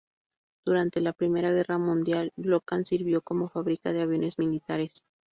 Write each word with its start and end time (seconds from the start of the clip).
Durante 0.65 0.99
la 0.99 1.13
Primera 1.13 1.51
Guerra 1.51 1.77
Mundial, 1.77 2.31
Brooklands 2.35 2.89
sirvió 2.89 3.21
como 3.21 3.49
fábrica 3.49 3.93
de 3.93 4.01
aviones 4.01 4.39
militares. 4.39 5.03